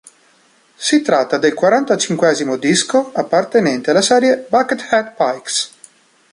[0.77, 5.71] Si tratta del quarantacinquesimo disco appartenente alla serie "Buckethead Pikes".